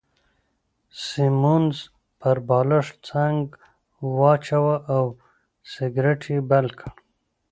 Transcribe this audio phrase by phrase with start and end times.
[1.05, 1.77] سیمونز
[2.19, 3.41] پر بالښت څنګ
[4.17, 5.05] واچاوه او
[5.71, 6.91] سګرېټ يې بل کړ.